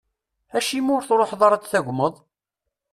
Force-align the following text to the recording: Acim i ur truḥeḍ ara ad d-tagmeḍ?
Acim 0.57 0.85
i 0.89 0.93
ur 0.95 1.03
truḥeḍ 1.07 1.41
ara 1.45 1.55
ad 1.57 1.61
d-tagmeḍ? 1.63 2.13